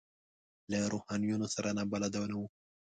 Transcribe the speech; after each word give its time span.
له 0.71 0.77
روحانیونو 0.93 1.47
سره 1.55 1.69
نابلده 1.77 2.19
نه 2.31 2.35
وو. 2.39 2.45